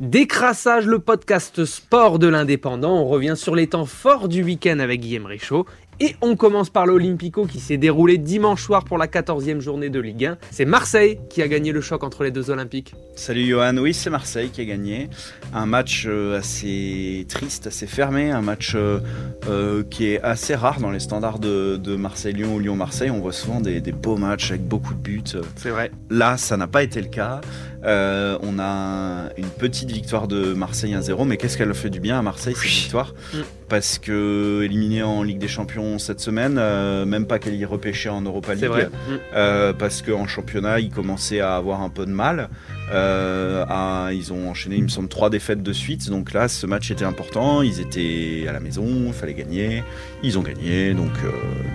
[0.00, 3.00] Décrassage, le podcast sport de l'indépendant.
[3.00, 5.66] On revient sur les temps forts du week-end avec Guillaume Richaud.
[6.00, 9.98] Et on commence par l'Olympico qui s'est déroulé dimanche soir pour la 14e journée de
[9.98, 10.38] Ligue 1.
[10.52, 12.94] C'est Marseille qui a gagné le choc entre les deux Olympiques.
[13.16, 15.10] Salut Johan, oui c'est Marseille qui a gagné.
[15.52, 19.00] Un match euh, assez triste, assez fermé, un match euh,
[19.48, 23.10] euh, qui est assez rare dans les standards de, Marseille-Lyon ou Lyon-Marseille.
[23.10, 25.24] On voit souvent des, beaux matchs avec beaucoup de buts.
[25.56, 25.90] C'est vrai.
[26.10, 27.40] Là ça n'a pas été le cas.
[27.84, 32.18] On a une petite victoire de Marseille 1-0, mais qu'est-ce qu'elle a fait du bien
[32.18, 33.38] à Marseille cette victoire mm.
[33.68, 38.08] Parce que éliminé en Ligue des Champions cette semaine, euh, même pas qu'elle y repêchait
[38.08, 38.88] en Europa League, vrai.
[39.34, 42.48] Euh, parce qu'en championnat, ils commençaient à avoir un peu de mal.
[42.92, 46.08] Euh, ils ont enchaîné, il me semble, trois défaites de suite.
[46.08, 47.60] Donc là, ce match était important.
[47.60, 49.84] Ils étaient à la maison, il fallait gagner.
[50.22, 51.12] Ils ont gagné, donc,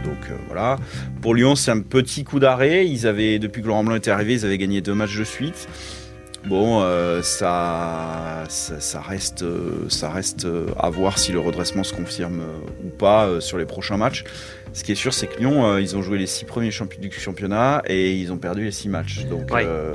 [0.03, 0.77] donc voilà.
[1.21, 2.87] Pour Lyon, c'est un petit coup d'arrêt.
[2.87, 5.67] Ils avaient, depuis que Laurent Blanc était arrivé, ils avaient gagné deux matchs de suite.
[6.45, 9.45] Bon, euh, ça, ça, reste,
[9.87, 10.45] ça reste
[10.77, 12.41] à voir si le redressement se confirme
[12.83, 14.25] ou pas euh, sur les prochains matchs.
[14.73, 17.11] Ce qui est sûr, c'est que Lyon, euh, ils ont joué les six premiers du
[17.11, 19.25] championnat et ils ont perdu les six matchs.
[19.25, 19.51] Donc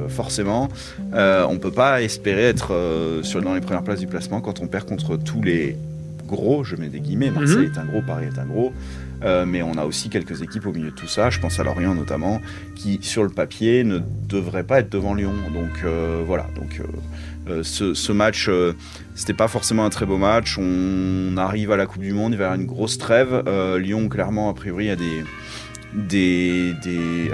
[0.09, 0.69] forcément,
[1.13, 4.69] on ne peut pas espérer être sur, dans les premières places du placement quand on
[4.69, 5.77] perd contre tous les
[6.29, 7.73] gros, je mets des guillemets, Marseille mhm.
[7.75, 8.73] est un gros, Paris est un gros.
[9.25, 11.65] Euh, mais on a aussi quelques équipes au milieu de tout ça, je pense à
[11.65, 12.41] Lorient notamment,
[12.77, 13.99] qui sur le papier ne
[14.29, 15.35] devraient pas être devant Lyon.
[15.53, 16.81] Donc euh, voilà, donc
[17.49, 18.49] euh, ce, ce, match,
[19.15, 20.57] c'était pas forcément un très beau match.
[20.59, 23.43] On arrive à la Coupe du Monde, il va y avoir une grosse trêve.
[23.79, 25.25] Lyon, clairement, a priori, a des
[25.95, 26.75] des,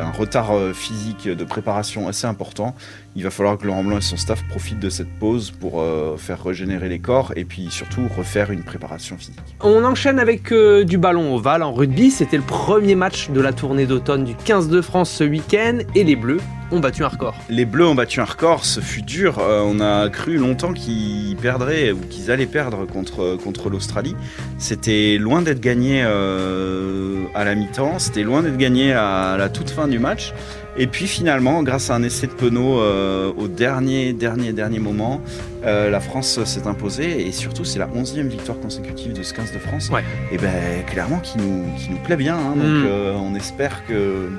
[0.00, 2.74] un retard euh, physique de préparation assez important.
[3.16, 6.16] Il va falloir que Laurent Blanc et son staff profitent de cette pause pour euh,
[6.16, 9.38] faire régénérer les corps et puis surtout refaire une préparation physique.
[9.60, 12.10] On enchaîne avec euh, du ballon ovale en rugby.
[12.10, 16.04] C'était le premier match de la tournée d'automne du 15 de France ce week-end et
[16.04, 16.40] les Bleus
[16.72, 17.36] ont battu un record.
[17.50, 19.38] Les Bleus ont battu un record, ce fut dur.
[19.38, 24.16] on a cru longtemps qu'ils perdraient ou qu'ils allaient perdre contre, contre l'Australie.
[24.58, 29.88] C'était loin d'être gagné à la mi-temps, c'était loin d'être gagné à la toute fin
[29.88, 30.32] du match.
[30.76, 35.20] Et puis finalement, grâce à un essai de Penaud euh, au dernier, dernier, dernier moment,
[35.64, 39.52] euh, la France s'est imposée et surtout c'est la 11e victoire consécutive de ce 15
[39.52, 39.90] de France.
[40.32, 42.36] Et ben clairement qui nous, qui nous plaît bien.
[42.36, 42.56] Hein.
[42.56, 42.86] donc mm.
[42.86, 44.30] euh, on espère que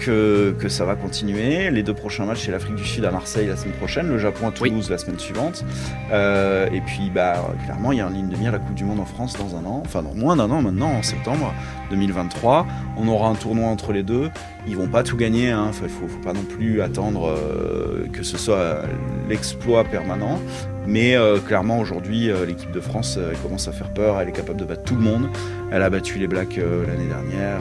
[0.00, 1.70] que, ça va continuer.
[1.70, 4.48] Les deux prochains matchs, c'est l'Afrique du Sud à Marseille la semaine prochaine, le Japon
[4.48, 5.64] à Toulouse la semaine suivante.
[6.12, 8.84] Euh, et puis, bah, clairement, il y a un ligne de mire la Coupe du
[8.84, 11.52] Monde en France dans un an, enfin dans moins d'un an maintenant, en septembre
[11.90, 12.66] 2023.
[12.96, 14.30] On aura un tournoi entre les deux.
[14.66, 15.70] Ils vont pas tout gagner, il hein.
[15.82, 18.82] ne faut, pas non plus attendre euh, que ce soit
[19.28, 20.40] l'exploit permanent.
[20.86, 24.20] Mais euh, clairement, aujourd'hui, euh, l'équipe de France commence à faire peur.
[24.20, 25.28] Elle est capable de battre tout le monde.
[25.70, 27.60] Elle a battu les Blacks l'année dernière.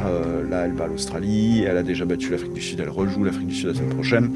[0.50, 1.64] là, elle bat l'Australie.
[1.64, 2.80] Elle a déjà battu l'Afrique du Sud.
[2.80, 4.32] Elle rejoue l'Afrique du Sud la semaine prochaine.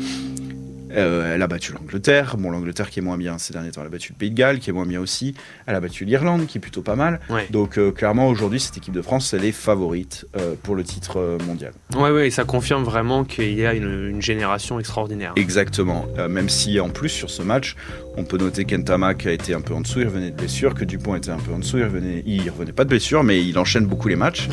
[0.96, 2.38] Euh, elle a battu l'Angleterre.
[2.38, 3.82] Bon, l'Angleterre qui est moins bien ces derniers temps.
[3.82, 5.34] Elle a battu le Pays de Galles qui est moins bien aussi.
[5.66, 7.20] Elle a battu l'Irlande qui est plutôt pas mal.
[7.50, 11.38] Donc, euh, clairement, aujourd'hui, cette équipe de France, elle est favorite euh, pour le titre
[11.46, 11.74] mondial.
[11.96, 15.34] Ouais, ouais, et ça confirme vraiment qu'il y a une, génération extraordinaire.
[15.36, 16.06] Exactement.
[16.30, 17.76] même si, en plus, sur ce match,
[18.16, 20.76] on peut noter qu'Entama qui a été un peu en dessous, il revenait de blessure,
[20.76, 23.44] que Dupont était un peu en dessous, il revenait, il revenait pas de blessure, mais
[23.44, 24.48] il enchaîne beaucoup les matchs.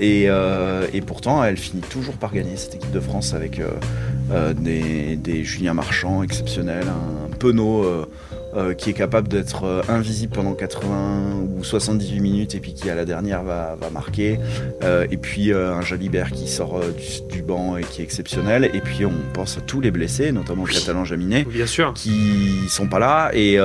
[0.00, 3.60] et, et, pourtant, elle finit toujours par gagner cette équipe de France avec
[4.56, 7.84] des des Julien Marchand exceptionnels, un Penaud
[8.56, 12.74] euh, euh, qui est capable d'être euh, invisible pendant 80 ou 78 minutes et puis
[12.74, 14.38] qui à la dernière va, marquer.
[14.82, 16.80] et puis un Jalibert qui sort
[17.30, 18.68] du, banc et qui est exceptionnel.
[18.74, 20.72] Et puis on pense à tous les blessés, notamment oui.
[20.72, 21.92] Catalan Jaminet, bien sûr.
[21.94, 23.30] qui sont pas là.
[23.32, 23.58] Et,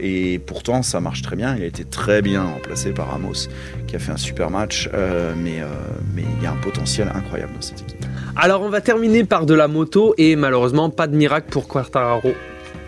[0.00, 1.54] et, pourtant ça marche très bien.
[1.56, 3.48] Il a été très bien remplacé par Ramos
[3.86, 4.88] qui a fait un super match.
[5.36, 5.60] mais
[6.14, 8.04] mais il y a un potentiel incroyable dans cette équipe.
[8.36, 12.32] Alors on va terminer par de la moto et malheureusement pas de miracle pour Quartararo.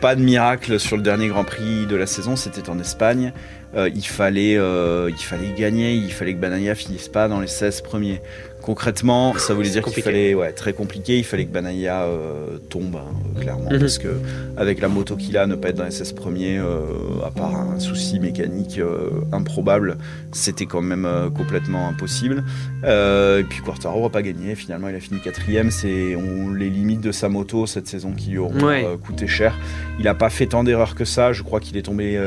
[0.01, 3.35] Pas de miracle sur le dernier Grand Prix de la saison, c'était en Espagne.
[3.77, 7.47] Euh, il, fallait, euh, il fallait gagner, il fallait que Banaya finisse pas dans les
[7.47, 8.23] 16 premiers.
[8.63, 12.97] Concrètement, ça voulait dire qu'il fallait, ouais, très compliqué, il fallait que Banaya euh, tombe,
[12.97, 13.79] hein, clairement, mhm.
[13.79, 14.09] parce que
[14.57, 17.55] avec la moto qu'il a, ne pas être dans les 16 premiers, euh, à part
[17.57, 19.97] un souci mécanique euh, improbable,
[20.33, 22.45] c'était quand même complètement impossible.
[22.85, 26.17] et puis Quartaro n'a pas gagné, finalement il a fini quatrième, c'est
[26.57, 29.57] les limites de sa moto cette saison qui lui auront coûté cher.
[29.99, 32.21] Il n'a pas fait tant d'erreurs que ça, je crois qu'il est tombé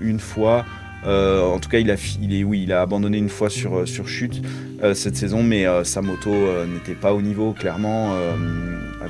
[0.00, 0.64] une fois.
[1.04, 4.08] En tout cas, il a, il est, oui, il a abandonné une fois sur, sur
[4.08, 4.42] chute
[4.94, 6.30] cette saison, mais sa moto
[6.66, 8.14] n'était pas au niveau, clairement.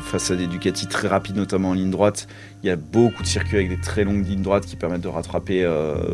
[0.02, 2.28] face à des Ducati très rapides, notamment en ligne droite,
[2.62, 5.08] il y a beaucoup de circuits avec des très longues lignes droites qui permettent de
[5.08, 5.68] rattraper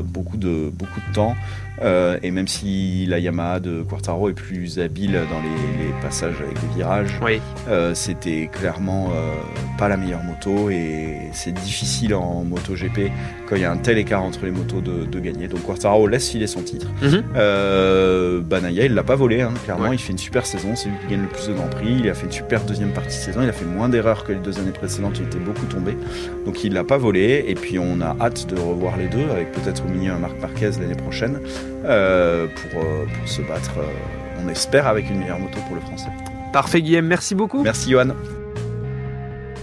[0.04, 1.34] beaucoup, de, beaucoup de temps.
[1.82, 6.60] Euh, et même si la Yamaha de Quartaro est plus habile dans les, passages avec
[6.62, 7.20] les virages,
[7.68, 9.34] euh, c'était clairement euh,
[9.76, 13.10] pas la meilleure moto et c'est difficile en moto GP
[13.46, 15.48] quand il y a un tel écart entre les motos de, gagner.
[15.48, 16.88] Donc Quartaro laisse filer son titre.
[17.02, 18.42] Mhm.
[18.42, 21.12] Banaya, il l'a pas volé, hein, clairement, il fait une super saison, c'est lui qui
[21.12, 23.40] gagne le plus de Grand Prix, il a fait une super deuxième partie de saison,
[23.42, 25.96] il a fait moins d'erreurs que les deux années précédentes, il était beaucoup tombé,
[26.44, 29.52] donc il l'a pas volé et puis on a hâte de revoir les deux avec
[29.52, 31.40] peut-être au milieu un Marc Marquez l'année prochaine.
[31.84, 35.80] Euh, pour, euh, pour, se battre, euh, on espère, avec une meilleure moto pour le
[35.80, 36.10] français.
[36.52, 37.62] Parfait Guillaume, merci beaucoup.
[37.62, 38.08] Merci Johan.